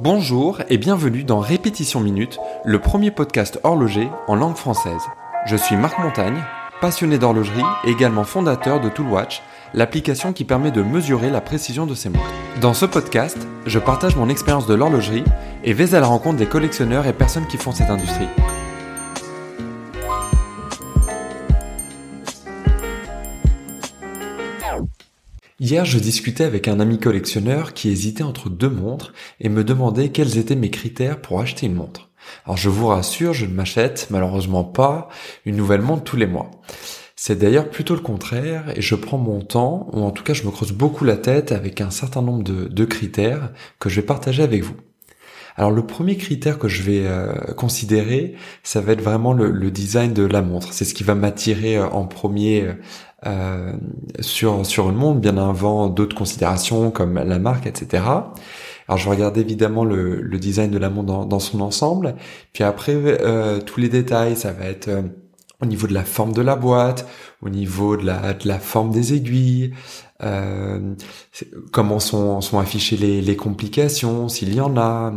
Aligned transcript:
Bonjour 0.00 0.60
et 0.68 0.78
bienvenue 0.78 1.24
dans 1.24 1.40
Répétition 1.40 1.98
Minute, 1.98 2.38
le 2.64 2.78
premier 2.78 3.10
podcast 3.10 3.58
horloger 3.64 4.08
en 4.28 4.36
langue 4.36 4.54
française. 4.54 5.02
Je 5.44 5.56
suis 5.56 5.74
Marc 5.74 5.98
Montagne, 5.98 6.40
passionné 6.80 7.18
d'horlogerie 7.18 7.64
et 7.84 7.90
également 7.90 8.22
fondateur 8.22 8.80
de 8.80 8.90
Toolwatch, 8.90 9.42
l'application 9.74 10.32
qui 10.32 10.44
permet 10.44 10.70
de 10.70 10.82
mesurer 10.82 11.30
la 11.30 11.40
précision 11.40 11.84
de 11.84 11.96
ses 11.96 12.10
montres. 12.10 12.24
Dans 12.60 12.74
ce 12.74 12.86
podcast, 12.86 13.38
je 13.66 13.80
partage 13.80 14.14
mon 14.14 14.28
expérience 14.28 14.68
de 14.68 14.74
l'horlogerie 14.74 15.24
et 15.64 15.72
vais 15.72 15.96
à 15.96 16.00
la 16.00 16.06
rencontre 16.06 16.36
des 16.36 16.46
collectionneurs 16.46 17.08
et 17.08 17.12
personnes 17.12 17.48
qui 17.48 17.56
font 17.56 17.72
cette 17.72 17.90
industrie. 17.90 18.28
Hier, 25.60 25.84
je 25.84 25.98
discutais 25.98 26.44
avec 26.44 26.68
un 26.68 26.78
ami 26.78 27.00
collectionneur 27.00 27.74
qui 27.74 27.88
hésitait 27.88 28.22
entre 28.22 28.48
deux 28.48 28.70
montres 28.70 29.12
et 29.40 29.48
me 29.48 29.64
demandait 29.64 30.10
quels 30.10 30.38
étaient 30.38 30.54
mes 30.54 30.70
critères 30.70 31.20
pour 31.20 31.40
acheter 31.40 31.66
une 31.66 31.74
montre. 31.74 32.10
Alors 32.44 32.56
je 32.56 32.68
vous 32.68 32.86
rassure, 32.86 33.34
je 33.34 33.44
ne 33.44 33.54
m'achète 33.54 34.06
malheureusement 34.10 34.62
pas 34.62 35.08
une 35.44 35.56
nouvelle 35.56 35.82
montre 35.82 36.04
tous 36.04 36.16
les 36.16 36.28
mois. 36.28 36.52
C'est 37.16 37.36
d'ailleurs 37.36 37.70
plutôt 37.70 37.96
le 37.96 38.00
contraire 38.00 38.72
et 38.76 38.80
je 38.80 38.94
prends 38.94 39.18
mon 39.18 39.40
temps, 39.40 39.88
ou 39.92 40.02
en 40.02 40.12
tout 40.12 40.22
cas 40.22 40.32
je 40.32 40.44
me 40.44 40.52
creuse 40.52 40.70
beaucoup 40.70 41.04
la 41.04 41.16
tête 41.16 41.50
avec 41.50 41.80
un 41.80 41.90
certain 41.90 42.22
nombre 42.22 42.44
de, 42.44 42.84
critères 42.84 43.50
que 43.80 43.88
je 43.88 43.96
vais 44.00 44.06
partager 44.06 44.44
avec 44.44 44.62
vous. 44.62 44.76
Alors 45.56 45.72
le 45.72 45.84
premier 45.84 46.16
critère 46.16 46.60
que 46.60 46.68
je 46.68 46.84
vais 46.84 47.02
euh, 47.04 47.32
considérer, 47.56 48.36
ça 48.62 48.80
va 48.80 48.92
être 48.92 49.02
vraiment 49.02 49.32
le, 49.32 49.70
design 49.72 50.12
de 50.12 50.22
la 50.22 50.40
montre. 50.40 50.72
C'est 50.72 50.84
ce 50.84 50.94
qui 50.94 51.02
va 51.02 51.16
m'attirer 51.16 51.76
euh, 51.76 51.88
en 51.88 52.06
premier 52.06 52.62
euh, 52.62 52.74
sur 54.20 54.64
sur 54.66 54.90
une 54.90 54.96
montre, 54.96 55.20
bien 55.20 55.36
avant 55.36 55.88
d'autres 55.88 56.16
considérations 56.16 56.90
comme 56.90 57.14
la 57.14 57.38
marque, 57.38 57.66
etc. 57.66 58.04
Alors 58.86 58.96
je 58.96 59.04
vais 59.04 59.10
regarder 59.16 59.40
évidemment 59.40 59.84
le, 59.84 60.20
le 60.20 60.38
design 60.38 60.70
de 60.70 60.78
la 60.78 60.88
montre 60.88 61.26
dans, 61.26 61.38
son 61.40 61.60
ensemble, 61.60 62.14
puis 62.52 62.64
après 62.64 62.96
tous 63.66 63.80
les 63.80 63.88
détails, 63.88 64.36
ça 64.36 64.52
va 64.52 64.66
être 64.66 64.88
au 65.60 65.66
niveau 65.66 65.86
de 65.88 65.94
la 65.94 66.04
forme 66.04 66.32
de 66.32 66.40
la 66.42 66.54
boîte, 66.54 67.06
au 67.42 67.48
niveau 67.48 67.96
de 67.96 68.06
la, 68.06 68.32
de 68.32 68.46
la 68.46 68.60
forme 68.60 68.90
des 68.92 69.14
aiguilles, 69.14 69.74
euh, 70.22 70.94
comment 71.72 71.98
sont, 71.98 72.40
sont 72.40 72.58
affichées 72.58 72.96
les, 72.96 73.20
les 73.20 73.36
complications, 73.36 74.28
s'il 74.28 74.54
y 74.54 74.60
en 74.60 74.76
a. 74.76 75.12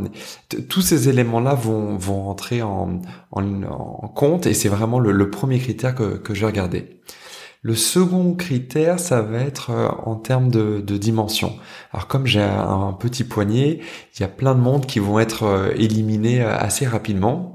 Tous 0.70 0.82
ces 0.82 1.10
éléments-là 1.10 1.54
vont, 1.54 1.96
vont 1.96 2.24
rentrer 2.24 2.62
en, 2.64 3.02
en, 3.32 4.08
compte 4.16 4.48
et 4.48 4.54
c'est 4.54 4.70
vraiment 4.70 5.00
le, 5.00 5.12
le, 5.12 5.30
premier 5.30 5.60
critère 5.60 5.94
que, 5.96 6.18
que 6.18 6.34
je 6.34 6.42
vais 6.42 6.48
regarder. 6.48 7.00
Le 7.64 7.76
second 7.76 8.34
critère, 8.34 9.00
ça 9.00 9.22
va 9.22 9.38
être 9.40 9.70
euh, 9.70 9.88
en 10.04 10.16
termes 10.16 10.50
de, 10.50 10.80
dimension. 10.98 11.56
Alors 11.94 12.08
comme 12.08 12.26
j'ai 12.26 12.42
un, 12.42 12.94
petit 13.00 13.23
poignet, 13.23 13.81
il 14.16 14.22
y 14.22 14.23
a 14.23 14.28
plein 14.28 14.56
de 14.56 14.59
montres 14.59 14.88
qui 14.88 14.98
vont 15.00 15.20
être 15.20 15.44
euh, 15.44 15.72
éliminées 15.76 16.42
assez 16.42 16.88
rapidement 16.88 17.51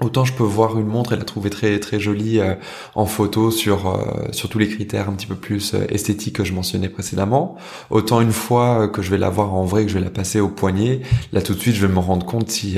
Autant 0.00 0.24
je 0.24 0.32
peux 0.32 0.44
voir 0.44 0.78
une 0.78 0.86
montre 0.86 1.12
et 1.12 1.16
la 1.16 1.24
trouver 1.24 1.50
très 1.50 1.80
très 1.80 1.98
jolie 1.98 2.38
euh, 2.38 2.54
en 2.94 3.04
photo 3.04 3.50
sur 3.50 3.88
euh, 3.88 4.28
sur 4.30 4.48
tous 4.48 4.60
les 4.60 4.68
critères 4.68 5.08
un 5.08 5.12
petit 5.14 5.26
peu 5.26 5.34
plus 5.34 5.74
euh, 5.74 5.86
esthétiques 5.88 6.36
que 6.36 6.44
je 6.44 6.52
mentionnais 6.52 6.88
précédemment. 6.88 7.56
Autant 7.90 8.20
une 8.20 8.30
fois 8.30 8.86
que 8.86 9.02
je 9.02 9.10
vais 9.10 9.18
la 9.18 9.28
voir 9.28 9.54
en 9.54 9.64
vrai, 9.64 9.82
que 9.82 9.88
je 9.88 9.98
vais 9.98 10.04
la 10.04 10.10
passer 10.10 10.38
au 10.38 10.50
poignet, 10.50 11.00
là 11.32 11.42
tout 11.42 11.52
de 11.52 11.58
suite 11.58 11.74
je 11.74 11.84
vais 11.84 11.92
me 11.92 11.98
rendre 11.98 12.24
compte 12.24 12.48
si 12.48 12.76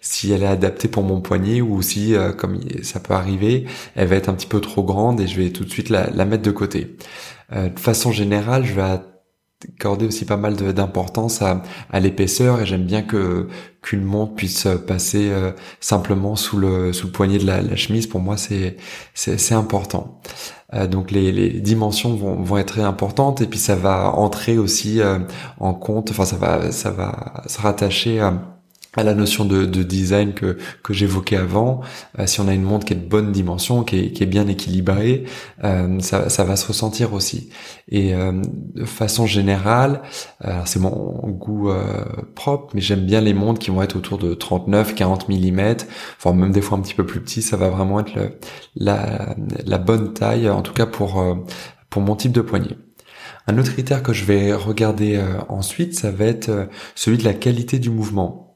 si 0.00 0.32
elle 0.32 0.42
est 0.44 0.46
adaptée 0.46 0.88
pour 0.88 1.02
mon 1.02 1.20
poignet 1.20 1.60
ou 1.60 1.82
si 1.82 2.14
comme 2.38 2.58
ça 2.82 3.00
peut 3.00 3.12
arriver, 3.12 3.66
elle 3.94 4.08
va 4.08 4.16
être 4.16 4.30
un 4.30 4.34
petit 4.34 4.46
peu 4.46 4.60
trop 4.62 4.82
grande 4.82 5.20
et 5.20 5.26
je 5.26 5.38
vais 5.38 5.50
tout 5.50 5.64
de 5.64 5.70
suite 5.70 5.90
la, 5.90 6.08
la 6.08 6.24
mettre 6.24 6.42
de 6.42 6.50
côté. 6.52 6.96
de 7.52 7.78
façon 7.78 8.12
générale, 8.12 8.64
je 8.64 8.72
vais 8.72 9.11
accorder 9.78 10.06
aussi 10.06 10.24
pas 10.24 10.36
mal 10.36 10.56
d'importance 10.56 11.42
à, 11.42 11.62
à 11.90 12.00
l'épaisseur 12.00 12.60
et 12.60 12.66
j'aime 12.66 12.84
bien 12.84 13.02
que 13.02 13.48
qu'une 13.82 14.02
montre 14.04 14.34
puisse 14.34 14.68
passer 14.86 15.30
euh, 15.30 15.52
simplement 15.80 16.36
sous 16.36 16.58
le 16.58 16.92
sous 16.92 17.06
le 17.06 17.12
poignet 17.12 17.38
de 17.38 17.46
la, 17.46 17.62
la 17.62 17.76
chemise. 17.76 18.06
Pour 18.06 18.20
moi 18.20 18.36
c'est 18.36 18.76
c'est 19.14 19.54
important. 19.54 20.20
Euh, 20.74 20.86
donc 20.86 21.10
les, 21.10 21.32
les 21.32 21.50
dimensions 21.60 22.14
vont, 22.16 22.42
vont 22.42 22.58
être 22.58 22.78
importantes 22.80 23.40
et 23.42 23.46
puis 23.46 23.58
ça 23.58 23.76
va 23.76 24.10
entrer 24.10 24.58
aussi 24.58 25.00
euh, 25.00 25.18
en 25.60 25.74
compte 25.74 26.10
enfin 26.10 26.24
ça 26.24 26.36
va 26.36 26.72
ça 26.72 26.90
va 26.90 27.42
se 27.46 27.60
rattacher 27.60 28.20
à 28.20 28.32
à 28.94 29.02
la 29.02 29.14
notion 29.14 29.44
de, 29.44 29.64
de 29.64 29.82
design 29.82 30.34
que, 30.34 30.58
que 30.82 30.92
j'évoquais 30.92 31.36
avant. 31.36 31.80
Euh, 32.18 32.26
si 32.26 32.40
on 32.40 32.48
a 32.48 32.52
une 32.52 32.62
montre 32.62 32.84
qui 32.84 32.92
est 32.92 32.96
de 32.96 33.08
bonne 33.08 33.32
dimension, 33.32 33.84
qui 33.84 33.98
est, 33.98 34.12
qui 34.12 34.22
est 34.22 34.26
bien 34.26 34.46
équilibrée, 34.48 35.24
euh, 35.64 35.98
ça, 36.00 36.28
ça, 36.28 36.44
va 36.44 36.56
se 36.56 36.66
ressentir 36.66 37.14
aussi. 37.14 37.50
Et 37.88 38.14
euh, 38.14 38.32
de 38.74 38.84
façon 38.84 39.26
générale, 39.26 40.02
c'est 40.64 40.80
mon 40.80 41.28
goût 41.28 41.70
propre, 42.34 42.72
mais 42.74 42.80
j'aime 42.80 43.04
bien 43.06 43.20
les 43.20 43.34
montres 43.34 43.60
qui 43.60 43.70
vont 43.70 43.82
être 43.82 43.96
autour 43.96 44.18
de 44.18 44.34
39, 44.34 44.94
40 44.94 45.28
mm, 45.28 45.76
enfin 46.18 46.32
même 46.32 46.52
des 46.52 46.60
fois 46.60 46.78
un 46.78 46.80
petit 46.80 46.94
peu 46.94 47.06
plus 47.06 47.20
petit, 47.20 47.42
ça 47.42 47.56
va 47.56 47.68
vraiment 47.68 48.00
être 48.00 48.14
le, 48.14 48.38
la, 48.76 49.34
la 49.64 49.78
bonne 49.78 50.12
taille, 50.12 50.48
en 50.48 50.62
tout 50.62 50.72
cas 50.72 50.86
pour, 50.86 51.24
pour 51.90 52.02
mon 52.02 52.16
type 52.16 52.32
de 52.32 52.40
poignet. 52.40 52.76
Un 53.46 53.58
autre 53.58 53.72
critère 53.72 54.02
que 54.02 54.12
je 54.12 54.24
vais 54.24 54.52
regarder 54.52 55.22
ensuite, 55.48 55.94
ça 55.94 56.10
va 56.10 56.24
être 56.26 56.68
celui 56.94 57.18
de 57.18 57.24
la 57.24 57.34
qualité 57.34 57.78
du 57.78 57.90
mouvement 57.90 58.51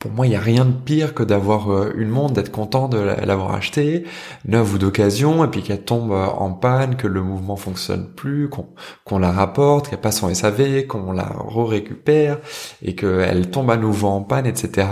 pour 0.00 0.10
moi, 0.12 0.26
il 0.26 0.30
n'y 0.30 0.36
a 0.36 0.40
rien 0.40 0.64
de 0.64 0.72
pire 0.72 1.12
que 1.12 1.22
d'avoir 1.22 1.70
euh, 1.70 1.92
une 1.94 2.08
montre, 2.08 2.32
d'être 2.32 2.50
content 2.50 2.88
de 2.88 2.96
l'avoir 2.96 3.52
achetée, 3.52 4.04
neuve 4.46 4.74
ou 4.74 4.78
d'occasion, 4.78 5.44
et 5.44 5.48
puis 5.48 5.62
qu'elle 5.62 5.84
tombe 5.84 6.12
euh, 6.12 6.24
en 6.24 6.54
panne, 6.54 6.96
que 6.96 7.06
le 7.06 7.22
mouvement 7.22 7.56
fonctionne 7.56 8.08
plus, 8.08 8.48
qu'on 8.48 9.18
la 9.18 9.30
rapporte, 9.30 9.90
qu'elle 9.90 10.00
passe 10.00 10.22
en 10.22 10.32
SAV, 10.32 10.86
qu'on 10.86 11.12
la 11.12 11.26
re-récupère, 11.26 12.38
et 12.80 12.94
qu'elle 12.94 13.50
tombe 13.50 13.70
à 13.70 13.76
nouveau 13.76 14.08
en 14.08 14.22
panne, 14.22 14.46
etc. 14.46 14.88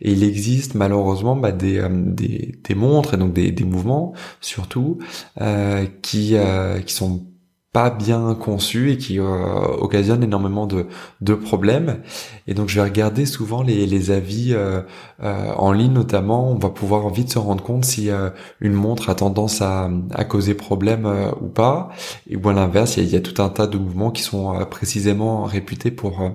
Et 0.00 0.10
il 0.10 0.24
existe 0.24 0.74
malheureusement 0.74 1.36
bah, 1.36 1.52
des, 1.52 1.78
euh, 1.78 1.88
des, 1.88 2.74
montres, 2.74 3.14
et 3.14 3.18
donc 3.18 3.32
des, 3.32 3.54
mouvements 3.64 4.14
surtout, 4.40 4.98
qui, 6.02 6.36
qui 6.86 6.94
sont 6.94 7.24
pas 7.72 7.90
bien 7.90 8.34
conçu 8.34 8.90
et 8.90 8.98
qui 8.98 9.20
euh, 9.20 9.24
occasionne 9.78 10.24
énormément 10.24 10.66
de, 10.66 10.86
de 11.20 11.34
problèmes. 11.34 12.02
Et 12.48 12.54
donc 12.54 12.68
je 12.68 12.74
vais 12.76 12.82
regarder 12.82 13.26
souvent 13.26 13.62
les, 13.62 13.86
les 13.86 14.10
avis 14.10 14.52
euh, 14.52 14.82
euh, 15.22 15.52
en 15.56 15.70
ligne 15.70 15.92
notamment. 15.92 16.50
On 16.50 16.58
va 16.58 16.70
pouvoir 16.70 17.08
vite 17.10 17.32
se 17.32 17.38
rendre 17.38 17.62
compte 17.62 17.84
si 17.84 18.10
une 18.60 18.72
montre 18.72 19.08
a 19.10 19.14
tendance 19.14 19.62
à, 19.62 19.88
à 20.12 20.24
causer 20.24 20.54
problème 20.54 21.08
ou 21.40 21.46
pas. 21.46 21.90
Et 22.28 22.36
ou 22.36 22.48
à 22.48 22.52
l'inverse, 22.52 22.96
il 22.96 23.08
y, 23.08 23.16
a, 23.16 23.20
tout 23.20 23.40
un 23.40 23.48
tas 23.48 23.66
de 23.66 23.78
mouvements 23.78 24.10
qui 24.10 24.22
sont 24.22 24.64
précisément 24.66 25.44
réputés 25.44 25.90
pour 25.90 26.30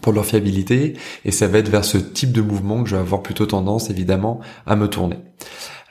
pour 0.00 0.14
leur 0.14 0.24
fiabilité 0.24 0.96
et 1.26 1.30
ça 1.30 1.48
va 1.48 1.58
être 1.58 1.68
vers 1.68 1.84
ce 1.84 1.98
type 1.98 2.32
de 2.32 2.40
mouvement 2.40 2.82
que 2.82 2.88
je 2.88 2.96
vais 2.96 3.02
avoir 3.02 3.22
plutôt 3.22 3.44
tendance 3.44 3.90
évidemment 3.90 4.40
à 4.64 4.74
me 4.74 4.88
tourner. 4.88 5.18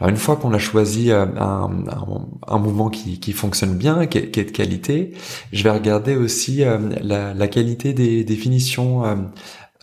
Alors 0.01 0.09
une 0.09 0.17
fois 0.17 0.35
qu'on 0.35 0.51
a 0.51 0.57
choisi 0.57 1.11
euh, 1.11 1.27
un, 1.37 2.57
mouvement 2.57 2.89
qui, 2.89 3.33
fonctionne 3.33 3.77
bien, 3.77 4.07
qui 4.07 4.17
est, 4.17 4.35
de 4.35 4.49
qualité, 4.49 5.11
je 5.53 5.63
vais 5.63 5.69
regarder 5.69 6.15
aussi 6.15 6.63
euh, 6.63 6.79
la, 7.03 7.47
qualité 7.47 7.93
des 7.93 8.23
définitions, 8.23 9.05
euh, 9.05 9.15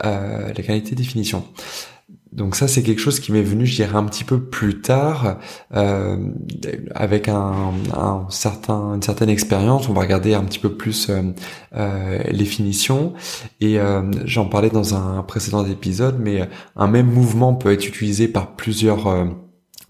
euh, 0.05 0.49
la 0.49 0.63
qualité 0.65 0.97
des 0.97 1.05
finitions. 1.05 1.45
Donc 2.33 2.57
ça 2.57 2.67
c'est 2.67 2.83
quelque 2.83 3.01
chose 3.01 3.21
qui 3.21 3.31
m'est 3.31 3.43
venu, 3.43 3.65
je 3.65 3.77
dirais, 3.77 3.95
un 3.95 4.05
petit 4.07 4.25
peu 4.25 4.41
plus 4.41 4.81
tard, 4.81 5.39
euh, 5.77 6.17
avec 6.97 7.29
un, 7.29 7.75
certain, 8.29 8.95
une 8.95 9.03
certaine 9.03 9.29
expérience. 9.29 9.89
On 9.89 9.93
va 9.93 10.01
regarder 10.01 10.35
un 10.35 10.43
petit 10.43 10.59
peu 10.59 10.75
plus 10.75 11.13
les 11.73 12.45
finitions. 12.45 13.13
Et 13.61 13.79
j'en 14.25 14.47
parlais 14.47 14.71
dans 14.71 14.97
un 14.97 15.23
précédent 15.23 15.65
épisode, 15.65 16.19
mais 16.19 16.49
un 16.75 16.89
même 16.89 17.07
mouvement 17.07 17.55
peut 17.55 17.73
être 17.73 17.87
utilisé 17.87 18.27
par 18.27 18.57
plusieurs 18.57 19.07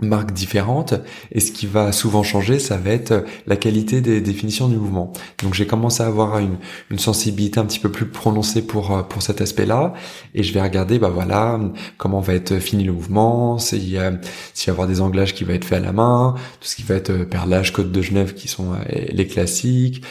marques 0.01 0.33
différentes. 0.33 0.95
Et 1.33 1.41
ce 1.41 1.53
qui 1.53 1.67
va 1.67 1.93
souvent 1.93 2.23
changer 2.23 2.59
ça 2.59 2.77
va 2.77 2.91
être 2.91 3.25
la 3.47 3.57
qualité 3.57 4.01
des 4.01 4.21
définitions 4.21 4.69
du 4.69 4.77
mouvement. 4.77 5.13
Donc 5.43 5.55
j'ai 5.55 5.67
commencé 5.67 6.03
à 6.03 6.07
avoir 6.07 6.39
une, 6.39 6.57
une 6.91 6.99
sensibilité 6.99 7.61
un 7.61 7.65
petit 7.65 7.81
peu 7.81 7.91
plus 7.91 8.07
prononcée 8.07 8.63
pour 8.63 8.97
euh, 8.97 9.03
pour 9.03 9.23
cet 9.23 9.41
aspect 9.41 9.67
là 9.67 9.95
et 10.35 10.43
je 10.43 10.53
vais 10.53 10.63
regarder 10.63 10.99
bah 10.99 11.09
voilà 11.09 11.59
comment 11.97 12.21
va 12.21 12.35
être 12.35 12.59
fini 12.59 12.85
le 12.85 12.93
mouvement 12.93 13.59
s'il 13.59 13.89
y 13.89 13.99
a 13.99 14.13
s'il 14.55 14.69
y 14.69 14.71
avoir 14.71 14.87
des 14.87 15.01
anglages 15.01 15.35
qui 15.35 15.45
va 15.45 15.55
être 15.55 15.65
fait 15.65 15.77
à 15.77 15.81
la 15.81 15.93
main 15.93 16.35
tout 16.61 16.69
ce 16.69 16.77
qui 16.77 16.83
va 16.83 16.95
être 16.95 17.11
euh, 17.11 17.25
perlage 17.25 17.73
code 17.73 17.93
de 17.93 18.03
Genève 18.03 18.35
qui 18.35 18.49
sont 18.49 18.73
euh, 18.73 18.77
les 19.11 19.27
classiques 19.27 20.05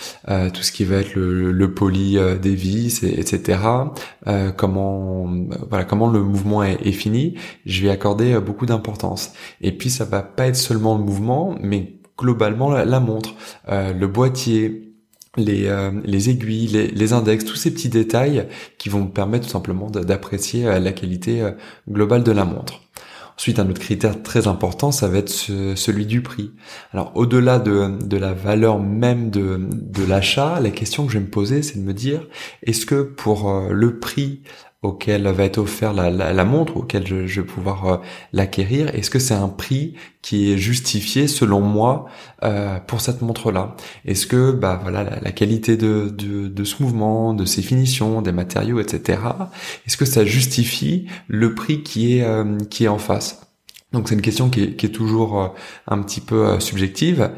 tout 0.53 0.63
ce 0.63 0.71
qui 0.71 0.83
va 0.83 0.97
être 0.97 1.15
le, 1.15 1.51
le 1.51 1.73
poli 1.73 2.17
des 2.41 2.55
vis 2.55 3.03
etc 3.03 3.59
comment 4.57 5.25
voilà 5.69 5.85
comment 5.85 6.09
le 6.09 6.21
mouvement 6.21 6.61
est, 6.63 6.91
fini 6.91 7.35
je 7.65 7.83
vais 7.83 7.89
accorder 7.89 8.37
beaucoup 8.39 8.65
d'importance 8.65 9.31
et 9.61 9.71
puis 9.71 9.89
ça 9.89 10.05
va 10.05 10.21
pas 10.21 10.47
être 10.47 10.55
seulement 10.55 10.97
le 10.97 11.03
mouvement, 11.03 11.55
mais 11.61 11.97
globalement 12.17 12.69
la, 12.71 12.99
montre, 12.99 13.35
euh, 13.69 13.93
le 13.93 14.07
boîtier, 14.07 14.93
les, 15.35 15.67
euh, 15.67 15.91
les 16.03 16.29
aiguilles, 16.29 16.67
les, 16.67 16.87
les, 16.87 17.13
index, 17.13 17.45
tous 17.45 17.55
ces 17.55 17.71
petits 17.71 17.89
détails 17.89 18.47
qui 18.77 18.89
vont 18.89 19.03
me 19.03 19.09
permettre 19.09 19.45
tout 19.45 19.51
simplement 19.51 19.89
d'apprécier 19.89 20.65
euh, 20.65 20.79
la 20.79 20.91
qualité 20.91 21.47
globale 21.87 22.23
de 22.23 22.31
la 22.31 22.45
montre. 22.45 22.81
Ensuite, 23.37 23.59
un 23.59 23.69
autre 23.69 23.79
critère 23.79 24.23
très 24.23 24.47
important, 24.47 24.91
ça 24.91 25.07
va 25.07 25.19
être 25.19 25.29
celui 25.29 26.05
du 26.07 26.21
prix. 26.21 26.51
Alors, 26.91 27.11
au-delà 27.15 27.59
de, 27.59 28.17
la 28.17 28.33
valeur 28.33 28.79
même 28.79 29.29
de, 29.29 29.59
de 29.71 30.03
l'achat, 30.03 30.59
la 30.59 30.71
question 30.71 31.05
que 31.05 31.11
je 31.11 31.19
vais 31.19 31.25
me 31.25 31.29
poser, 31.29 31.61
c'est 31.61 31.77
de 31.77 31.83
me 31.83 31.93
dire, 31.93 32.25
est-ce 32.63 32.87
que 32.87 33.03
pour 33.03 33.51
le 33.69 33.99
prix 33.99 34.41
auquel 34.83 35.27
va 35.27 35.43
être 35.43 35.57
offert 35.57 35.91
la, 35.91 36.09
la, 36.11 36.45
montre, 36.45 36.77
auquel 36.77 37.05
je, 37.07 37.25
je 37.25 37.41
vais 37.41 37.47
pouvoir 37.47 37.85
euh, 37.85 37.97
l'acquérir 38.31 38.93
Est-ce 38.93 39.09
que 39.09 39.17
c'est 39.17 39.33
un 39.33 39.49
prix 39.49 39.95
qui 40.21 40.51
est 40.51 40.57
justifié 40.57 41.27
selon 41.27 41.61
moi 41.61 42.05
euh, 42.43 42.79
pour 42.81 43.01
cette 43.01 43.21
montre-là? 43.21 43.75
Est-ce 44.05 44.27
que 44.27 44.51
bah 44.51 44.79
voilà 44.81 45.19
la, 45.21 45.31
qualité 45.31 45.77
de, 45.77 46.09
de, 46.09 46.47
de, 46.47 46.63
ce 46.63 46.83
mouvement, 46.83 47.33
de 47.33 47.45
ses 47.45 47.63
finitions, 47.63 48.21
des 48.21 48.31
matériaux, 48.31 48.79
etc. 48.79 49.19
Est-ce 49.87 49.97
que 49.97 50.05
ça 50.05 50.25
justifie 50.25 51.07
le 51.27 51.55
prix 51.55 51.81
qui 51.81 52.17
est 52.17 52.23
euh, 52.23 52.57
qui 52.69 52.85
est 52.85 52.89
en 52.89 52.99
face? 52.99 53.41
Donc 53.93 54.09
c'est 54.09 54.15
une 54.15 54.21
question 54.21 54.49
qui 54.49 54.63
est, 54.63 54.75
qui 54.75 54.85
est 54.85 54.89
toujours 54.89 55.41
euh, 55.41 55.47
un 55.87 56.01
petit 56.03 56.21
peu 56.21 56.59
subjective, 56.59 57.31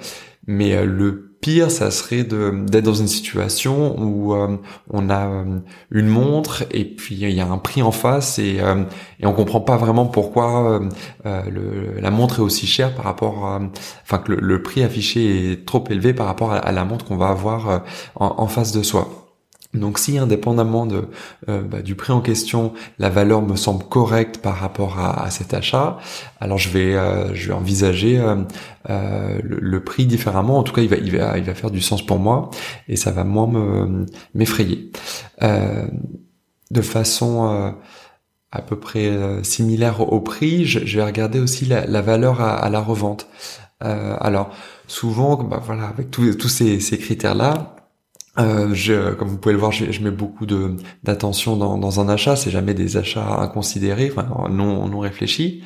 mais 0.46 0.86
le 0.86 1.29
pire, 1.42 1.72
ça 1.72 1.92
serait 1.92 2.24
d'être 2.24 2.84
dans 2.84 2.94
une 2.94 3.08
situation 3.08 3.98
où 4.00 4.34
euh, 4.34 4.58
on 4.90 5.10
a 5.10 5.28
euh, 5.28 5.60
une 5.92 6.08
montre 6.08 6.64
et 6.72 6.84
puis 6.84 7.16
il 7.16 7.30
y 7.30 7.42
a 7.42 7.48
un 7.48 7.58
prix 7.58 7.82
en 7.82 7.92
face 7.92 8.40
et, 8.40 8.58
euh, 8.60 8.84
et 9.20 9.26
on 9.26 9.34
comprend 9.34 9.62
pas 9.62 9.78
vraiment 9.78 10.06
pourquoi 10.06 10.82
le, 11.26 12.00
la 12.00 12.12
montre 12.12 12.40
est 12.40 12.42
aussi 12.42 12.68
chère 12.68 12.94
par 12.96 13.06
rapport, 13.06 13.46
à, 13.46 13.62
enfin 14.04 14.18
que 14.20 14.32
le, 14.34 14.62
prix 14.62 14.84
affiché 14.84 15.52
est 15.52 15.66
trop 15.66 15.84
élevé 15.90 16.14
par 16.14 16.26
rapport 16.26 16.52
à, 16.54 16.72
la 16.72 16.86
montre 16.86 17.06
qu'on 17.06 17.18
va 17.18 17.30
avoir 17.30 17.84
en 18.16 18.48
face 18.48 18.72
de 18.72 18.84
soi. 18.84 19.19
Donc 19.76 20.00
si 20.00 20.18
indépendamment 20.18 20.88
de, 20.88 21.10
euh, 21.48 21.62
bah, 21.62 21.84
du 21.84 21.94
prix 21.94 22.12
en 22.12 22.22
question, 22.22 22.74
la 22.98 23.10
valeur 23.10 23.44
me 23.44 23.56
semble 23.56 23.84
correcte 23.84 24.40
par 24.40 24.56
rapport 24.56 24.98
à, 24.98 25.30
cet 25.30 25.54
achat, 25.54 25.98
alors 26.40 26.58
je 26.58 26.70
vais, 26.70 26.96
euh, 26.96 27.36
je 27.36 27.50
vais 27.50 27.54
envisager 27.54 28.20
euh, 28.20 29.40
le, 29.44 29.84
prix 29.84 30.08
différemment. 30.08 30.58
En 30.58 30.64
tout 30.64 30.74
cas, 30.74 30.82
il 30.82 30.90
va, 30.90 30.96
il 30.98 31.16
va, 31.16 31.38
il 31.38 31.44
va 31.44 31.54
faire 31.54 31.70
du 31.70 31.82
sens 31.82 32.04
pour 32.04 32.18
moi 32.18 32.50
et 32.88 32.96
ça 32.96 33.12
va 33.12 33.24
moins 33.24 33.46
me 33.46 34.08
m'effrayer. 34.34 34.92
de 35.40 36.82
façon 36.82 37.76
à 38.52 38.62
peu 38.64 38.80
près 38.80 39.12
similaire 39.44 40.02
au, 40.02 40.20
prix, 40.20 40.66
je, 40.66 40.98
vais 40.98 41.04
regarder 41.04 41.40
aussi 41.40 41.66
la, 41.66 42.02
valeur 42.02 42.42
à, 42.42 42.68
la 42.72 42.80
revente. 42.80 43.28
alors 43.82 44.50
souvent, 44.88 45.36
bah, 45.44 45.62
voilà, 45.64 45.86
avec 45.86 46.10
tous 46.10 46.50
ces, 46.50 46.80
ces 46.80 46.98
critères 46.98 47.36
là 47.36 47.76
euh, 48.38 48.74
je, 48.74 49.14
comme 49.16 49.28
vous 49.28 49.38
pouvez 49.38 49.54
le 49.54 49.60
voir, 49.60 49.72
je, 49.72 49.92
je 49.92 50.02
mets 50.02 50.12
beaucoup 50.12 50.46
de 50.46 50.76
d'attention 51.04 51.58
dans, 51.58 51.78
dans, 51.78 52.00
un 52.00 52.08
achat. 52.10 52.36
C'est 52.36 52.52
jamais 52.52 52.74
des 52.74 52.98
achats 52.98 53.40
inconsidérés, 53.40 54.12
enfin, 54.16 54.50
non 54.50 54.88
non 54.88 55.00
réfléchis. 55.00 55.64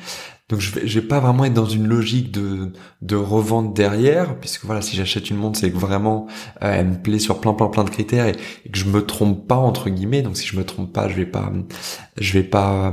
Donc 0.50 0.60
je 0.60 0.74
vais, 0.74 0.86
je 0.86 1.00
vais 1.00 1.06
pas 1.06 1.20
vraiment 1.20 1.46
être 1.46 1.54
dans 1.54 1.66
une 1.66 1.86
logique 1.86 2.30
de 2.30 2.72
de 3.00 3.16
revente 3.16 3.74
derrière, 3.74 4.38
puisque 4.40 4.64
voilà, 4.64 4.82
si 4.82 4.94
j'achète 4.96 5.30
une 5.30 5.36
montre, 5.36 5.58
c'est 5.58 5.70
que 5.70 5.76
vraiment 5.76 6.26
euh, 6.62 6.74
elle 6.74 6.88
me 6.88 6.96
plaît 7.00 7.18
sur 7.18 7.40
plein 7.40 7.54
plein 7.54 7.68
plein 7.68 7.84
de 7.84 7.90
critères 7.90 8.26
et, 8.26 8.32
que 8.32 8.78
je 8.78 8.86
me 8.86 9.04
trompe 9.06 9.46
pas 9.48 9.56
entre 9.56 9.88
guillemets. 9.88 10.22
Donc 10.22 10.36
si 10.36 10.46
je 10.46 10.56
me 10.56 10.64
trompe 10.64 10.92
pas, 10.92 11.08
je 11.08 11.14
vais 11.14 11.26
pas 11.26 11.50
je 12.18 12.32
vais 12.34 12.44
pas 12.44 12.92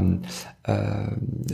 euh, 0.69 1.07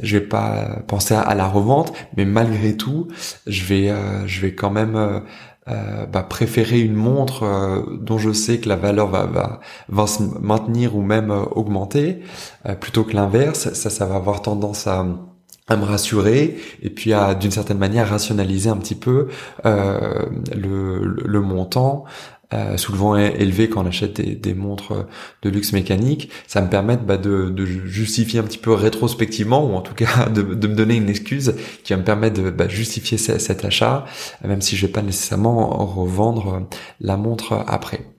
je 0.03 0.17
vais 0.17 0.25
pas 0.25 0.81
penser 0.87 1.15
à, 1.15 1.33
la 1.33 1.47
revente, 1.47 1.93
mais 2.15 2.25
malgré 2.25 2.77
tout, 2.77 3.07
je 3.47 3.63
vais 3.63 3.89
euh, 3.89 4.27
je 4.27 4.41
vais 4.41 4.53
quand 4.53 4.71
même 4.71 5.23
euh, 5.69 6.05
bah, 6.05 6.23
préférer 6.23 6.79
une 6.79 6.93
montre 6.93 7.43
euh, 7.43 7.81
dont 7.99 8.17
je 8.17 8.31
sais 8.31 8.59
que 8.59 8.69
la 8.69 8.77
valeur 8.77 9.07
va, 9.07 9.25
va, 9.25 9.59
va 9.89 10.07
se 10.07 10.23
maintenir 10.23 10.95
ou 10.95 11.01
même 11.01 11.29
euh, 11.31 11.43
augmenter, 11.51 12.21
plutôt 12.79 13.03
que 13.03 13.13
l'inverse. 13.13 13.73
Ça, 13.73 13.89
ça 13.89 14.05
va 14.05 14.15
avoir 14.15 14.41
tendance 14.41 14.87
à 14.87 15.05
à 15.69 15.75
me 15.75 15.83
rassurer 15.83 16.55
et 16.81 16.89
puis 16.89 17.11
à 17.11 17.35
d'une 17.35 17.51
certaine 17.51 17.77
manière 17.77 18.07
rationaliser 18.07 18.69
un 18.69 18.77
petit 18.77 18.95
peu 18.95 19.27
le, 19.65 21.01
le, 21.03 21.41
montant 21.41 22.05
euh, 22.53 22.77
souvent 22.77 23.17
élevé 23.17 23.69
quand 23.69 23.83
on 23.83 23.87
achète 23.87 24.21
des, 24.21 24.53
montres 24.53 25.05
de 25.41 25.49
luxe 25.49 25.73
mécanique, 25.73 26.29
ça 26.47 26.61
me 26.61 26.69
permet 26.69 26.97
bah, 26.97 27.17
de, 27.17 27.53
justifier 27.65 28.39
un 28.39 28.43
petit 28.43 28.57
peu 28.57 28.73
rétrospectivement, 28.73 29.65
ou 29.65 29.75
en 29.75 29.81
tout 29.81 29.93
cas 29.93 30.29
de, 30.33 30.41
me 30.41 30.75
donner 30.75 30.95
une 30.95 31.09
excuse 31.09 31.55
qui 31.83 31.93
va 31.93 31.99
me 31.99 32.05
permettre 32.05 32.41
de 32.41 32.49
bah, 32.49 32.67
justifier 32.67 33.17
cet 33.17 33.65
achat, 33.65 34.05
même 34.45 34.61
si 34.61 34.77
je 34.77 34.85
vais 34.85 34.91
pas 34.91 35.01
nécessairement 35.01 35.85
revendre 35.85 36.67
la 37.01 37.17
montre 37.17 37.63
après. 37.67 38.16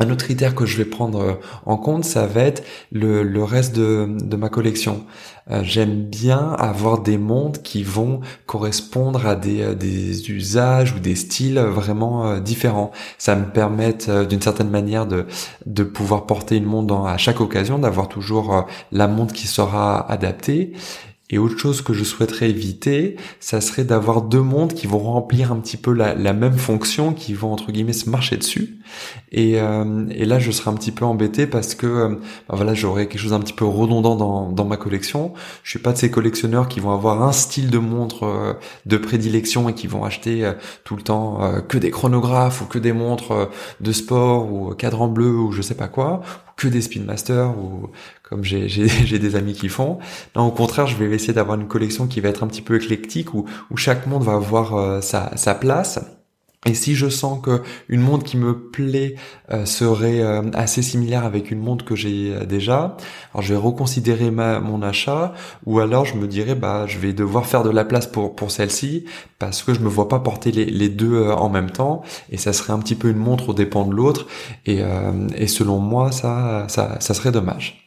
Un 0.00 0.10
autre 0.10 0.24
critère 0.24 0.56
que 0.56 0.66
je 0.66 0.76
vais 0.76 0.84
prendre 0.84 1.20
euh, 1.20 1.34
en 1.66 1.76
compte, 1.76 2.04
ça 2.04 2.26
va 2.26 2.40
être 2.40 2.64
le, 2.90 3.44
reste 3.44 3.76
de, 3.76 4.36
ma 4.36 4.48
collection. 4.48 5.06
Euh, 5.52 5.60
j'aime 5.62 6.02
bien 6.02 6.50
avoir 6.58 7.00
des 7.00 7.16
montres 7.16 7.62
qui 7.62 7.84
vont 7.84 8.20
correspondre 8.46 9.24
à 9.24 9.36
des, 9.36 9.60
euh, 9.62 10.28
usages 10.28 10.94
ou 10.94 10.98
des 10.98 11.14
styles 11.14 11.60
vraiment 11.60 12.40
différents. 12.40 12.90
Ça 13.18 13.36
me 13.36 13.44
permet 13.44 13.94
d'une 14.28 14.42
certaine 14.42 14.70
manière 14.70 15.06
de, 15.06 15.26
de 15.66 15.84
pouvoir 15.84 16.26
porter 16.26 16.56
une 16.56 16.64
montre 16.64 17.06
à 17.06 17.16
chaque 17.16 17.40
occasion, 17.40 17.78
d'avoir 17.78 18.08
toujours 18.08 18.66
la 18.90 19.06
montre 19.06 19.32
qui 19.32 19.46
sera 19.46 20.10
adaptée 20.10 20.72
et 21.30 21.38
autre 21.38 21.58
chose 21.58 21.80
que 21.80 21.94
je 21.94 22.04
souhaiterais 22.04 22.50
éviter, 22.50 23.16
ça 23.40 23.62
serait 23.62 23.84
d'avoir 23.84 24.20
deux 24.20 24.42
montres 24.42 24.74
qui 24.74 24.86
vont 24.86 24.98
remplir 24.98 25.52
un 25.52 25.56
petit 25.56 25.78
peu 25.78 25.94
la, 25.94 26.14
même 26.34 26.58
fonction, 26.58 27.14
qui 27.14 27.32
vont 27.32 27.50
entre 27.50 27.72
guillemets 27.72 27.94
se 27.94 28.10
marcher 28.10 28.36
dessus. 28.36 28.78
Et, 29.32 29.58
euh, 29.58 30.04
là, 30.10 30.38
je 30.38 30.50
serais 30.50 30.70
un 30.70 30.74
petit 30.74 30.92
peu 30.92 31.06
embêté 31.06 31.46
parce 31.46 31.74
que 31.74 31.86
euh, 31.86 32.08
bah 32.46 32.56
voilà, 32.56 32.74
j'aurais 32.74 33.08
quelque 33.08 33.20
chose 33.20 33.32
un 33.32 33.40
petit 33.40 33.54
peu 33.54 33.64
redondant 33.64 34.16
dans, 34.16 34.52
dans 34.52 34.66
ma 34.66 34.76
collection. 34.76 35.32
Je 35.62 35.70
suis 35.70 35.78
pas 35.78 35.92
de 35.92 35.98
ces 35.98 36.10
collectionneurs 36.10 36.68
qui 36.68 36.80
vont 36.80 36.92
avoir 36.92 37.22
un 37.22 37.32
style 37.32 37.70
de 37.70 37.78
montre 37.78 38.24
euh, 38.24 38.52
de 38.84 38.98
prédilection 38.98 39.70
et 39.70 39.74
qui 39.74 39.86
vont 39.86 40.04
acheter 40.04 40.52
tout 40.84 40.94
le 40.94 41.02
temps 41.02 41.40
que 41.68 41.78
des 41.78 41.90
chronographes 41.90 42.60
ou 42.60 42.66
que 42.66 42.78
des 42.78 42.92
montres 42.92 43.48
de 43.80 43.92
sport 43.92 44.52
ou 44.52 44.74
cadran 44.74 45.08
bleu 45.08 45.34
ou 45.34 45.52
je 45.52 45.62
sais 45.62 45.74
pas 45.74 45.88
quoi, 45.88 46.20
que 46.56 46.68
des 46.68 46.82
Speedmaster 46.82 47.50
ou 47.58 47.90
comme 48.22 48.44
j'ai 48.44 49.18
des 49.18 49.36
amis 49.36 49.54
qui 49.54 49.68
font. 49.68 49.98
Non, 50.36 50.46
au 50.46 50.50
contraire, 50.50 50.86
je 50.86 50.96
vais 50.96 51.14
essayer 51.14 51.32
d'avoir 51.32 51.58
une 51.60 51.68
collection 51.68 52.06
qui 52.06 52.20
va 52.20 52.28
être 52.28 52.42
un 52.42 52.46
petit 52.46 52.62
peu 52.62 52.76
éclectique 52.76 53.34
où, 53.34 53.44
où 53.70 53.76
chaque 53.76 54.06
monde 54.06 54.22
va 54.24 54.34
avoir 54.34 54.74
euh, 54.74 55.00
sa, 55.00 55.36
sa 55.36 55.54
place. 55.54 56.00
Et 56.66 56.74
si 56.74 56.94
je 56.94 57.08
sens 57.08 57.40
que 57.42 57.62
une 57.88 58.00
montre 58.00 58.24
qui 58.24 58.36
me 58.36 58.70
plaît 58.70 59.16
euh, 59.52 59.64
serait 59.66 60.20
euh, 60.20 60.42
assez 60.54 60.82
similaire 60.82 61.24
avec 61.24 61.50
une 61.50 61.60
montre 61.60 61.84
que 61.84 61.94
j'ai 61.94 62.34
déjà, 62.46 62.96
alors 63.32 63.42
je 63.42 63.54
vais 63.54 63.60
reconsidérer 63.60 64.30
mon 64.30 64.82
achat, 64.82 65.34
ou 65.66 65.80
alors 65.80 66.04
je 66.04 66.16
me 66.16 66.26
dirais 66.26 66.54
bah 66.54 66.86
je 66.86 66.98
vais 66.98 67.12
devoir 67.12 67.46
faire 67.46 67.62
de 67.62 67.70
la 67.70 67.84
place 67.84 68.06
pour 68.06 68.34
pour 68.34 68.50
celle-ci 68.50 69.04
parce 69.38 69.62
que 69.62 69.74
je 69.74 69.80
me 69.80 69.88
vois 69.88 70.08
pas 70.08 70.20
porter 70.20 70.52
les, 70.52 70.64
les 70.64 70.88
deux 70.88 71.28
en 71.30 71.50
même 71.50 71.70
temps, 71.70 72.02
et 72.30 72.38
ça 72.38 72.52
serait 72.52 72.72
un 72.72 72.78
petit 72.78 72.94
peu 72.94 73.10
une 73.10 73.18
montre 73.18 73.50
au 73.50 73.54
dépend 73.54 73.84
de 73.86 73.94
l'autre, 73.94 74.26
et, 74.66 74.80
et 75.36 75.46
selon 75.46 75.78
moi 75.78 76.12
ça 76.12 76.66
ça 76.68 76.96
ça 77.00 77.14
serait 77.14 77.32
dommage. 77.32 77.83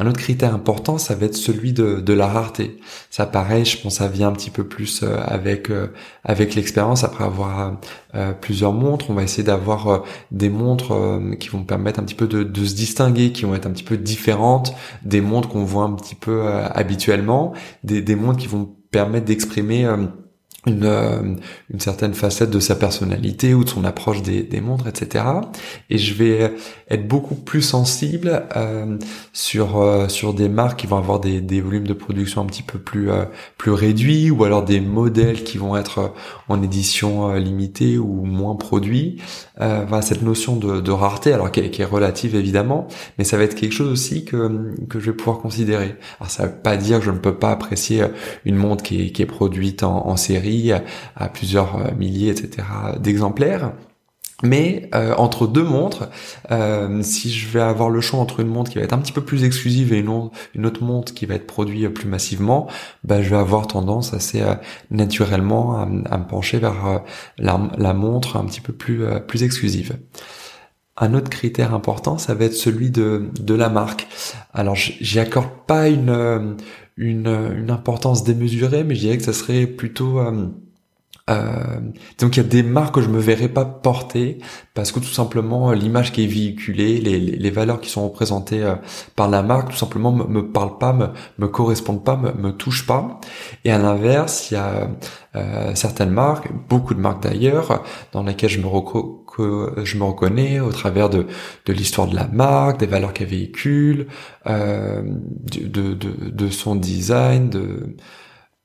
Un 0.00 0.06
autre 0.06 0.18
critère 0.18 0.54
important, 0.54 0.96
ça 0.96 1.14
va 1.14 1.26
être 1.26 1.36
celui 1.36 1.74
de, 1.74 2.00
de 2.00 2.12
la 2.14 2.26
rareté. 2.26 2.78
Ça 3.10 3.26
pareil, 3.26 3.66
je 3.66 3.76
pense, 3.76 3.96
ça 3.96 4.08
vient 4.08 4.28
un 4.28 4.32
petit 4.32 4.48
peu 4.48 4.64
plus 4.64 5.02
euh, 5.02 5.18
avec 5.26 5.68
euh, 5.68 5.88
avec 6.24 6.54
l'expérience. 6.54 7.04
Après 7.04 7.22
avoir 7.22 7.76
euh, 8.14 8.32
plusieurs 8.32 8.72
montres, 8.72 9.10
on 9.10 9.12
va 9.12 9.22
essayer 9.24 9.42
d'avoir 9.42 10.04
des 10.30 10.48
montres 10.48 11.20
qui 11.38 11.50
vont 11.50 11.64
permettre 11.64 12.00
un 12.00 12.04
petit 12.04 12.14
peu 12.14 12.26
de, 12.26 12.42
de, 12.42 12.64
se 12.64 12.74
distinguer, 12.74 13.32
qui 13.32 13.44
vont 13.44 13.54
être 13.54 13.66
un 13.66 13.72
petit 13.72 13.84
peu 13.84 13.98
différentes 13.98 14.74
des 15.02 15.20
montres 15.20 15.50
qu'on 15.50 15.64
voit 15.64 15.84
un 15.84 15.92
petit 15.92 16.14
peu 16.14 16.48
habituellement, 16.48 17.52
des, 17.84 18.00
des 18.00 18.16
montres 18.16 18.38
qui 18.38 18.46
vont 18.46 18.74
permettre 18.90 19.26
d'exprimer 19.26 19.86
une, 20.66 20.84
euh, 20.84 21.34
une 21.72 21.80
certaine 21.80 22.12
facette 22.12 22.50
de 22.50 22.60
sa 22.60 22.74
personnalité 22.74 23.54
ou 23.54 23.64
de 23.64 23.68
son 23.68 23.84
approche 23.84 24.22
des, 24.22 24.42
des 24.42 24.60
montres, 24.60 24.86
etc. 24.88 25.24
Et 25.88 25.96
je 25.96 26.14
vais 26.14 26.52
être 26.90 27.08
beaucoup 27.08 27.34
plus 27.34 27.62
sensible 27.62 28.42
euh, 28.56 28.98
sur 29.32 29.80
euh, 29.80 30.08
sur 30.08 30.34
des 30.34 30.48
marques 30.48 30.80
qui 30.80 30.86
vont 30.86 30.98
avoir 30.98 31.20
des, 31.20 31.40
des 31.40 31.60
volumes 31.60 31.86
de 31.86 31.94
production 31.94 32.42
un 32.42 32.46
petit 32.46 32.62
peu 32.62 32.78
plus 32.78 33.10
euh, 33.10 33.24
plus 33.56 33.70
réduits 33.70 34.30
ou 34.30 34.44
alors 34.44 34.64
des 34.64 34.80
modèles 34.80 35.44
qui 35.44 35.56
vont 35.56 35.76
être 35.76 36.12
en 36.48 36.62
édition 36.62 37.32
limitée 37.34 37.96
ou 37.96 38.24
moins 38.24 38.56
produits. 38.56 39.22
voilà 39.56 40.02
cette 40.02 40.22
notion 40.22 40.56
de, 40.56 40.80
de 40.80 40.90
rareté, 40.90 41.32
alors 41.32 41.50
qui 41.50 41.60
est, 41.60 41.70
qui 41.70 41.82
est, 41.82 41.84
relative 41.84 42.34
évidemment, 42.34 42.88
mais 43.18 43.24
ça 43.24 43.36
va 43.36 43.44
être 43.44 43.54
quelque 43.54 43.72
chose 43.72 43.90
aussi 43.90 44.24
que 44.24 44.74
que 44.88 45.00
je 45.00 45.10
vais 45.10 45.16
pouvoir 45.16 45.38
considérer. 45.38 45.96
Alors 46.18 46.30
ça 46.30 46.46
veut 46.46 46.52
pas 46.52 46.76
dire 46.76 46.98
que 46.98 47.04
je 47.04 47.10
ne 47.10 47.18
peux 47.18 47.36
pas 47.36 47.50
apprécier 47.52 48.04
une 48.44 48.56
montre 48.56 48.82
qui 48.82 49.02
est, 49.02 49.10
qui 49.12 49.22
est 49.22 49.26
produite 49.26 49.82
en, 49.82 50.06
en 50.06 50.16
série 50.16 50.49
à, 51.16 51.28
plusieurs 51.28 51.76
euh, 51.76 51.92
milliers, 51.96 52.30
etc. 52.30 52.66
d'exemplaires. 52.98 53.72
Mais 54.42 54.88
euh, 54.94 55.14
entre 55.16 55.46
deux 55.46 55.64
montres, 55.64 56.08
euh, 56.50 57.02
si 57.02 57.30
je 57.30 57.46
vais 57.48 57.60
avoir 57.60 57.90
le 57.90 58.00
choix 58.00 58.18
entre 58.18 58.40
une 58.40 58.48
montre 58.48 58.70
qui 58.70 58.78
va 58.78 58.84
être 58.84 58.94
un 58.94 58.98
petit 58.98 59.12
peu 59.12 59.20
plus 59.20 59.44
exclusive 59.44 59.92
et 59.92 59.98
une, 59.98 60.08
autre, 60.08 60.82
montre 60.82 61.12
qui 61.12 61.26
va 61.26 61.34
être 61.34 61.46
produite 61.46 61.90
plus 61.90 62.08
massivement, 62.08 62.66
bah, 63.04 63.20
je 63.20 63.28
vais 63.28 63.36
avoir 63.36 63.66
tendance 63.66 64.14
assez 64.14 64.42
naturellement 64.90 65.78
à, 65.78 65.84
me 65.84 66.26
pencher 66.26 66.58
vers 66.58 67.02
la, 67.36 67.92
montre 67.92 68.38
un 68.38 68.46
petit 68.46 68.62
peu 68.62 68.72
plus, 68.72 69.04
plus 69.26 69.42
exclusive. 69.42 69.98
Un 70.96 71.12
autre 71.12 71.28
critère 71.28 71.74
important, 71.74 72.16
ça 72.16 72.32
va 72.32 72.46
être 72.46 72.54
celui 72.54 72.90
de, 72.90 73.28
de 73.38 73.54
la 73.54 73.68
marque. 73.68 74.06
Alors, 74.54 74.74
j'y 74.74 75.18
accorde 75.18 75.50
pas 75.66 75.88
une, 75.88 76.56
une, 77.00 77.54
une 77.56 77.70
importance 77.70 78.24
démesurée, 78.24 78.84
mais 78.84 78.94
je 78.94 79.00
dirais 79.00 79.16
que 79.16 79.24
ça 79.24 79.32
serait 79.32 79.66
plutôt 79.66 80.20
euh, 80.20 80.48
Euh, 81.30 81.80
donc 82.18 82.36
il 82.36 82.42
y 82.42 82.46
a 82.46 82.48
des 82.48 82.62
marques 82.62 82.94
que 82.96 83.02
je 83.02 83.08
me 83.08 83.20
verrais 83.20 83.48
pas 83.48 83.64
porter 83.64 84.38
parce 84.74 84.90
que 84.90 84.98
tout 84.98 85.06
simplement 85.06 85.70
l'image 85.72 86.12
qui 86.12 86.24
est 86.24 86.26
véhiculée, 86.26 86.98
les, 86.98 87.20
les, 87.20 87.50
valeurs 87.50 87.80
qui 87.80 87.88
sont 87.88 88.04
représentées 88.08 88.62
euh, 88.62 88.74
par 89.14 89.28
la 89.28 89.42
marque, 89.42 89.70
tout 89.70 89.76
simplement 89.76 90.12
me, 90.12 90.24
me 90.24 90.50
parlent 90.50 90.78
pas, 90.78 90.92
me, 90.92 91.08
me 91.38 91.46
correspondent 91.46 92.04
pas, 92.04 92.16
me, 92.16 92.32
me 92.32 92.50
touchent 92.52 92.86
pas. 92.86 93.20
Et 93.64 93.70
à 93.70 93.78
l'inverse, 93.78 94.50
il 94.50 94.54
y 94.54 94.56
a 94.56 94.90
euh, 95.36 95.74
certaines 95.74 96.10
marques, 96.10 96.50
beaucoup 96.68 96.94
de 96.94 97.00
marques 97.00 97.22
d'ailleurs, 97.22 97.84
dans 98.12 98.24
lesquelles 98.24 98.50
je 98.50 98.60
me, 98.60 98.66
je 99.38 99.98
me 99.98 100.04
reconnais 100.04 100.60
au 100.60 100.72
travers 100.72 101.10
de, 101.10 101.26
de 101.66 101.72
l'histoire 101.72 102.08
de 102.08 102.16
la 102.16 102.26
marque, 102.26 102.80
des 102.80 102.86
valeurs 102.86 103.12
qu'elle 103.12 103.28
véhicule, 103.28 104.06
euh, 104.46 105.02
de, 105.04 105.94
de, 105.94 106.30
de 106.30 106.50
son 106.50 106.76
design, 106.76 107.50
de 107.50 107.96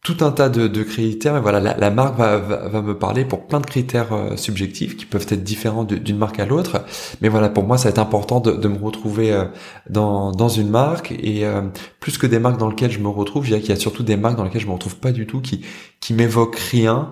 tout 0.05 0.23
un 0.23 0.31
tas 0.31 0.49
de, 0.49 0.67
de 0.67 0.83
critères. 0.83 1.33
Mais 1.33 1.39
voilà, 1.39 1.59
la, 1.59 1.89
marque 1.89 2.15
va, 2.17 2.37
va, 2.37 2.81
me 2.81 2.97
parler 2.97 3.25
pour 3.25 3.47
plein 3.47 3.59
de 3.59 3.65
critères 3.65 4.13
euh, 4.13 4.37
subjectifs 4.37 4.95
qui 4.95 5.05
peuvent 5.05 5.25
être 5.27 5.43
différents 5.43 5.83
d'une 5.83 6.17
marque 6.17 6.39
à 6.39 6.45
l'autre. 6.45 6.85
Mais 7.21 7.27
voilà, 7.27 7.49
pour 7.49 7.63
moi, 7.63 7.77
ça 7.77 7.85
va 7.85 7.89
être 7.89 7.99
important 7.99 8.39
de, 8.39 8.51
de 8.51 8.67
me 8.67 8.77
retrouver 8.77 9.33
euh, 9.33 9.45
dans, 9.89 10.31
dans 10.31 10.47
une 10.47 10.69
marque 10.69 11.11
et 11.11 11.45
euh, 11.45 11.63
plus 11.99 12.17
que 12.19 12.27
des 12.27 12.39
marques 12.39 12.59
dans 12.59 12.69
lesquelles 12.69 12.91
je 12.91 12.99
me 12.99 13.09
retrouve, 13.09 13.43
je 13.43 13.49
dirais 13.49 13.61
qu'il 13.61 13.71
y 13.71 13.73
a 13.73 13.79
surtout 13.79 14.03
des 14.03 14.15
marques 14.15 14.37
dans 14.37 14.43
lesquelles 14.43 14.61
je 14.61 14.67
me 14.67 14.73
retrouve 14.73 14.97
pas 14.97 15.11
du 15.11 15.25
tout, 15.25 15.41
qui 15.41 15.65
qui 15.99 16.13
m'évoquent 16.13 16.59
rien. 16.59 17.11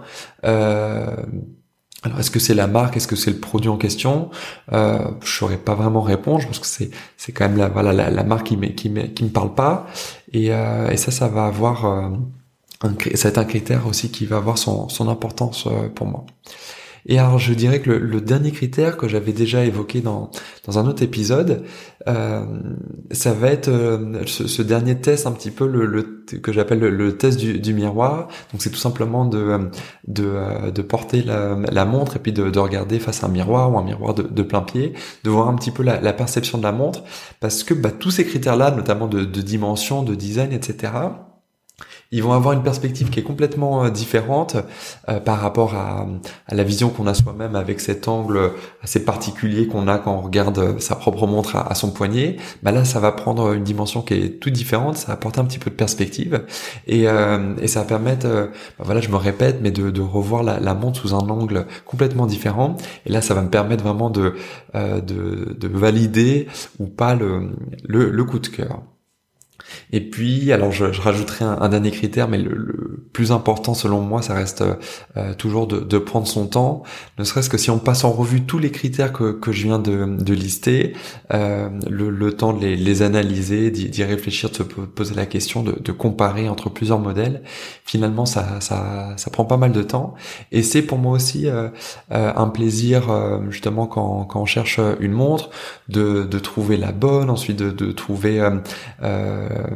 Alors 2.03 2.19
est-ce 2.19 2.31
que 2.31 2.39
c'est 2.39 2.53
la 2.53 2.67
marque, 2.67 2.98
est-ce 2.98 3.07
que 3.07 3.15
c'est 3.15 3.31
le 3.31 3.39
produit 3.39 3.69
en 3.69 3.77
question? 3.77 4.29
Euh, 4.72 5.00
Je 5.24 5.31
saurais 5.31 5.57
pas 5.57 5.75
vraiment 5.75 6.01
répondre. 6.01 6.45
Pense 6.45 6.60
que 6.60 6.67
c'est 6.67 6.91
c'est 7.17 7.31
quand 7.31 7.48
même 7.48 7.57
la 7.57 7.69
voilà 7.69 7.93
la, 7.93 8.24
marque 8.24 8.48
qui 8.48 8.57
me 8.57 8.67
qui 8.67 8.89
me 8.89 9.03
qui 9.03 9.24
me 9.24 9.29
parle 9.29 9.55
pas. 9.55 9.88
Et, 10.33 10.48
et 10.48 10.98
ça 10.98 11.12
ça 11.12 11.27
va 11.27 11.45
avoir 11.45 12.12
ça 12.83 12.89
va 12.89 13.29
être 13.29 13.38
un 13.38 13.45
critère 13.45 13.88
aussi 13.88 14.10
qui 14.10 14.25
va 14.25 14.38
avoir 14.38 14.57
son, 14.57 14.89
son 14.89 15.07
importance 15.07 15.67
euh, 15.67 15.89
pour 15.89 16.07
moi. 16.07 16.25
Et 17.05 17.19
alors 17.19 17.39
je 17.39 17.53
dirais 17.53 17.81
que 17.81 17.89
le, 17.89 18.22
dernier 18.22 18.51
critère 18.51 18.98
que 18.98 19.07
j'avais 19.07 19.33
déjà 19.33 19.65
évoqué 19.65 20.01
dans, 20.01 20.31
dans 20.65 20.79
un 20.79 20.88
autre 20.88 21.03
épisode, 21.03 21.63
euh, 22.07 22.45
ça 23.12 23.33
va 23.33 23.50
être 23.50 23.67
euh, 23.67 24.25
ce, 24.25 24.62
dernier 24.62 25.00
test 25.00 25.27
un 25.27 25.31
petit 25.31 25.51
peu 25.51 25.67
le, 25.67 25.86
le 25.86 26.24
que 26.41 26.53
j'appelle 26.53 26.79
le, 26.79 27.17
test 27.17 27.38
du, 27.38 27.60
du, 27.60 27.74
miroir. 27.74 28.29
Donc 28.51 28.62
c'est 28.62 28.69
tout 28.69 28.77
simplement 28.77 29.25
de, 29.25 29.69
de, 30.07 30.72
de 30.72 30.81
porter 30.81 31.22
la, 31.22 31.57
la, 31.72 31.86
montre 31.86 32.15
et 32.15 32.19
puis 32.19 32.31
de, 32.31 32.50
de, 32.50 32.60
regarder 32.60 33.00
face 33.00 33.24
à 33.24 33.27
un 33.27 33.29
miroir 33.29 33.72
ou 33.72 33.77
un 33.77 33.83
miroir 33.83 34.13
de, 34.13 34.24
de 34.24 34.43
plein 34.43 34.62
pied, 34.62 34.93
de 35.24 35.29
voir 35.29 35.50
un 35.50 35.55
petit 35.55 35.72
peu 35.72 35.83
la, 35.83 36.00
la 36.00 36.13
perception 36.13 36.57
de 36.57 36.63
la 36.63 36.72
montre, 36.72 37.03
parce 37.41 37.63
que 37.63 37.74
bah, 37.74 37.91
tous 37.91 38.12
ces 38.12 38.25
critères-là, 38.25 38.72
notamment 38.72 39.07
de, 39.07 39.25
de 39.25 39.41
dimension, 39.41 40.03
de 40.03 40.15
design, 40.15 40.53
etc., 40.53 40.93
ils 42.13 42.22
vont 42.22 42.32
avoir 42.34 42.53
une 42.53 42.62
perspective 42.62 43.10
qui 43.10 43.20
est 43.20 43.24
complètement 43.24 43.84
euh, 43.84 43.89
différente 43.89 44.55
euh, 45.10 45.20
par 45.20 45.39
rapport 45.39 45.74
à, 45.74 46.05
à 46.48 46.55
la 46.55 46.63
vision 46.63 46.89
qu'on 46.89 47.08
a 47.08 47.15
soi-même 47.15 47.55
avec 47.55 47.79
cet 47.79 48.08
angle 48.08 48.51
assez 48.84 49.03
particulier 49.03 49.65
qu'on 49.67 49.88
a 49.88 49.98
quand 49.98 50.15
on 50.15 50.22
regarde 50.22 50.79
sa 50.79 50.96
propre 50.96 51.25
montre 51.25 51.55
à, 51.55 51.74
son 51.74 51.89
poignet. 51.89 52.38
Bah 52.62 52.72
là, 52.72 52.86
ça 52.86 53.00
va 53.00 53.12
prendre 53.12 53.53
une 53.53 53.63
dimension 53.63 54.03
qui 54.03 54.13
est 54.13 54.39
toute 54.39 54.53
différente, 54.53 54.96
ça 54.96 55.08
va 55.08 55.13
apporter 55.13 55.39
un 55.39 55.46
petit 55.46 55.58
peu 55.58 55.72
de 55.72 55.75
perspective 55.75 56.46
et, 56.86 57.08
euh, 57.08 57.55
et 57.60 57.67
ça 57.67 57.79
va 57.79 57.86
permettre, 57.88 58.27
bah 58.77 58.86
voilà, 58.86 59.01
je 59.01 59.10
me 59.10 59.15
répète, 59.15 59.58
mais 59.62 59.72
de, 59.72 59.89
de 59.89 60.01
revoir 60.01 60.43
la, 60.43 60.60
la, 60.60 60.75
montre 60.75 61.00
sous 61.00 61.15
un 61.15 61.29
angle 61.29 61.65
complètement 61.86 62.27
différent. 62.27 62.77
Et 63.08 63.12
là, 63.12 63.22
ça 63.22 63.34
va 63.34 63.41
me 63.41 63.50
permettre 63.50 63.84
vraiment 63.84 64.12
de, 64.12 64.36
de, 64.75 65.58
de 65.60 65.67
valider 65.67 66.48
ou 66.77 66.86
pas 66.86 67.15
le, 67.15 67.55
le, 67.84 68.12
le 68.12 68.24
coup 68.24 68.38
de 68.38 68.48
cœur. 68.48 68.82
Et 69.91 70.01
puis, 70.01 70.51
alors 70.51 70.72
je, 70.72 70.91
je 70.91 71.01
rajouterai 71.01 71.46
un, 71.46 71.70
dernier 71.70 71.91
critère, 71.91 72.27
mais 72.27 72.38
le, 72.38 73.03
plus 73.13 73.32
important 73.32 73.74
selon 73.74 74.01
moi, 74.01 74.22
ça 74.22 74.34
reste 74.34 74.63
euh, 75.17 75.34
toujours 75.36 75.67
de, 75.67 75.79
de, 75.79 75.98
prendre 75.98 76.27
son 76.27 76.48
temps, 76.48 76.84
ne 77.20 77.24
serait-ce 77.24 77.50
que 77.50 77.58
si 77.58 77.70
on 77.70 77.77
passe 77.77 78.03
en 78.03 78.12
revue 78.12 78.41
tous 78.41 78.60
les 78.60 78.72
critères 78.72 79.13
que, 79.13 79.32
que 79.32 79.51
je 79.51 79.63
viens 79.63 79.79
de, 79.79 80.05
de 80.05 80.34
lister, 80.34 80.93
euh, 81.34 81.70
le, 81.89 82.10
le, 82.10 82.34
temps 82.34 82.53
de 82.53 82.62
les, 82.62 82.75
les 82.75 83.01
analyser, 83.01 83.72
d'y 83.72 84.03
réfléchir, 84.03 84.50
de 84.50 84.55
se 84.55 84.63
poser 84.63 85.13
la 85.15 85.25
question, 85.25 85.63
de, 85.63 85.77
de, 85.79 85.91
comparer 85.91 86.50
entre 86.50 86.70
plusieurs 86.70 87.00
modèles, 87.00 87.43
finalement 87.86 88.25
ça, 88.25 88.60
ça, 88.60 89.13
ça 89.15 89.32
prend 89.32 89.46
pas 89.46 89.58
mal 89.58 89.72
de 89.72 89.84
temps. 89.84 90.15
Et 90.51 90.63
c'est 90.63 90.82
pour 90.82 90.98
moi 90.98 91.13
aussi 91.13 91.48
euh, 91.48 91.70
euh 92.12 92.32
un 92.36 92.48
plaisir, 92.48 93.12
euh, 93.12 93.39
justement, 93.51 93.86
quand, 93.86 94.25
quand 94.25 94.41
on 94.41 94.46
cherche 94.46 94.79
une 95.00 95.12
montre, 95.12 95.51
de, 95.88 96.24
de 96.24 96.39
trouver 96.39 96.77
la 96.77 96.91
bonne, 96.91 97.29
ensuite 97.29 97.58
de, 97.58 97.70
de 97.70 97.91
trouver 97.91 98.41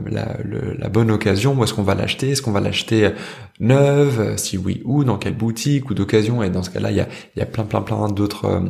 la, 0.10 0.38
la, 0.78 0.90
bonne 0.90 1.12
occasion, 1.12 1.58
où 1.58 1.64
est-ce 1.64 1.74
qu'on 1.74 1.84
va 1.84 1.96
l'acheter, 1.96 2.32
est-ce 2.32 2.42
qu'on 2.42 2.52
va 2.52 2.62
l'acheter 2.62 3.12
neuve, 3.60 4.38
si 4.38 4.58
oui 4.58 4.82
ou, 4.86 5.04
dans 5.04 5.18
quelle 5.18 5.36
boutique? 5.36 5.90
Ou 5.90 5.94
d'occasion, 5.94 6.44
et 6.44 6.50
dans 6.50 6.64
ce 6.64 6.70
cas-là, 6.70 6.92
il 6.92 6.98
y 6.98 7.02
a, 7.02 7.08
y 7.36 7.42
a 7.42 7.46
plein 7.46 7.64
plein 7.64 7.82
plein 7.82 8.08
d'autres 8.10 8.46
euh, 8.46 8.62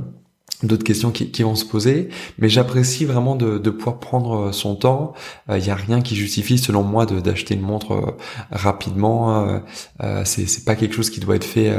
d'autres 0.63 0.83
questions 0.83 1.11
qui, 1.11 1.43
vont 1.43 1.55
se 1.55 1.65
poser, 1.65 2.09
mais 2.39 2.49
j'apprécie 2.49 3.05
vraiment 3.05 3.35
de, 3.35 3.57
pouvoir 3.69 3.99
prendre 3.99 4.51
son 4.51 4.75
temps. 4.75 5.13
Il 5.49 5.53
euh, 5.53 5.59
n'y 5.59 5.69
a 5.69 5.75
rien 5.75 6.01
qui 6.01 6.15
justifie, 6.15 6.57
selon 6.57 6.83
moi, 6.83 7.05
d'acheter 7.05 7.53
une 7.53 7.61
montre 7.61 7.91
euh, 7.91 8.17
rapidement. 8.51 9.59
Euh, 10.01 10.21
c'est 10.25 10.65
pas 10.65 10.75
quelque 10.75 10.95
chose 10.95 11.09
qui 11.09 11.19
doit 11.19 11.35
être 11.35 11.43
fait 11.43 11.71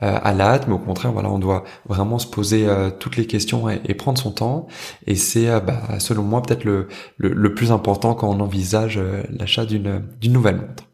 à 0.00 0.32
la 0.32 0.52
hâte, 0.52 0.68
mais 0.68 0.74
au 0.74 0.78
contraire, 0.78 1.12
voilà, 1.12 1.30
on 1.30 1.38
doit 1.38 1.64
vraiment 1.88 2.18
se 2.18 2.26
poser 2.26 2.66
toutes 2.98 3.16
les 3.16 3.26
questions 3.26 3.68
et, 3.68 3.94
prendre 3.94 4.18
son 4.18 4.30
temps. 4.30 4.66
Et 5.06 5.16
c'est, 5.16 5.46
bah, 5.60 5.98
selon 5.98 6.22
moi, 6.22 6.42
peut-être 6.42 6.64
le, 6.64 6.88
le, 7.16 7.32
le, 7.32 7.54
plus 7.54 7.72
important 7.72 8.14
quand 8.14 8.28
on 8.28 8.40
envisage 8.40 9.00
l'achat 9.30 9.64
d'une 9.64 10.02
d'une 10.20 10.32
nouvelle 10.32 10.56
montre. 10.56 10.84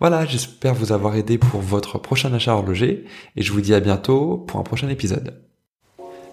Voilà, 0.00 0.24
j'espère 0.26 0.74
vous 0.74 0.92
avoir 0.92 1.16
aidé 1.16 1.38
pour 1.38 1.60
votre 1.60 1.98
prochain 1.98 2.32
achat 2.32 2.54
horloger, 2.54 3.04
et 3.36 3.42
je 3.42 3.52
vous 3.52 3.60
dis 3.60 3.74
à 3.74 3.80
bientôt 3.80 4.38
pour 4.38 4.60
un 4.60 4.62
prochain 4.62 4.88
épisode. 4.88 5.47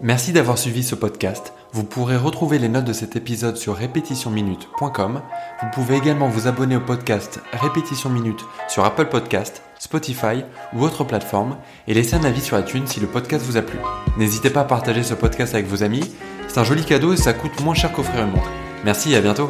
Merci 0.01 0.33
d'avoir 0.33 0.57
suivi 0.57 0.83
ce 0.83 0.95
podcast. 0.95 1.53
Vous 1.71 1.83
pourrez 1.83 2.17
retrouver 2.17 2.59
les 2.59 2.67
notes 2.67 2.85
de 2.85 2.93
cet 2.93 3.15
épisode 3.15 3.57
sur 3.57 3.75
répétitionminute.com. 3.75 5.21
Vous 5.61 5.67
pouvez 5.73 5.95
également 5.95 6.27
vous 6.27 6.47
abonner 6.47 6.75
au 6.75 6.81
podcast 6.81 7.39
Répétition 7.53 8.09
Minute 8.09 8.45
sur 8.67 8.83
Apple 8.83 9.05
Podcast, 9.05 9.61
Spotify 9.79 10.43
ou 10.73 10.83
autre 10.83 11.03
plateforme 11.03 11.57
et 11.87 11.93
laisser 11.93 12.15
un 12.15 12.23
avis 12.23 12.41
sur 12.41 12.59
iTunes 12.59 12.87
si 12.87 12.99
le 12.99 13.07
podcast 13.07 13.45
vous 13.45 13.57
a 13.57 13.61
plu. 13.61 13.79
N'hésitez 14.17 14.49
pas 14.49 14.61
à 14.61 14.65
partager 14.65 15.03
ce 15.03 15.13
podcast 15.13 15.53
avec 15.53 15.67
vos 15.67 15.83
amis. 15.83 16.13
C'est 16.47 16.59
un 16.59 16.63
joli 16.63 16.83
cadeau 16.83 17.13
et 17.13 17.17
ça 17.17 17.33
coûte 17.33 17.61
moins 17.61 17.75
cher 17.75 17.91
qu'offrir 17.91 18.23
une 18.23 18.31
montre. 18.31 18.51
Merci 18.83 19.13
et 19.13 19.17
à 19.17 19.21
bientôt. 19.21 19.49